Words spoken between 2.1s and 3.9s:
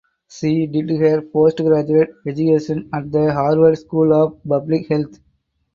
education at the Harvard